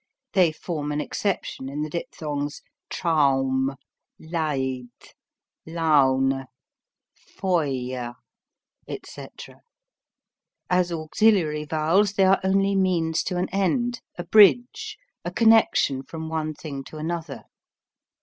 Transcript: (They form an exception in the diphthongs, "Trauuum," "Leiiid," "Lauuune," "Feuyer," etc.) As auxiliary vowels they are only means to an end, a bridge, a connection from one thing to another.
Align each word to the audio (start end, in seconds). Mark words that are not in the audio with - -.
(They 0.33 0.51
form 0.51 0.91
an 0.91 0.99
exception 0.99 1.69
in 1.69 1.83
the 1.83 1.89
diphthongs, 1.91 2.63
"Trauuum," 2.89 3.75
"Leiiid," 4.19 4.89
"Lauuune," 5.67 6.47
"Feuyer," 7.13 8.15
etc.) 8.87 9.61
As 10.71 10.91
auxiliary 10.91 11.65
vowels 11.65 12.13
they 12.13 12.25
are 12.25 12.41
only 12.43 12.73
means 12.75 13.21
to 13.25 13.37
an 13.37 13.47
end, 13.49 14.01
a 14.17 14.23
bridge, 14.23 14.97
a 15.23 15.29
connection 15.29 16.01
from 16.01 16.29
one 16.29 16.55
thing 16.55 16.83
to 16.85 16.97
another. 16.97 17.43